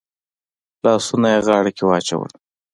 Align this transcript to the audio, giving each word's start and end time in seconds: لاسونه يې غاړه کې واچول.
لاسونه 0.83 1.27
يې 1.33 1.39
غاړه 1.45 1.71
کې 1.77 1.83
واچول. 1.87 2.31